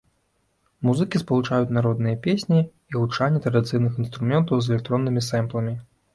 Музыкі 0.87 1.19
спалучаюць 1.23 1.75
народныя 1.77 2.15
песні 2.25 2.59
і 2.63 2.97
гучанне 3.01 3.43
традыцыйных 3.45 3.93
інструментаў 4.07 4.55
з 4.65 4.77
электроннымі 4.79 5.27
сэмпламі. 5.31 5.79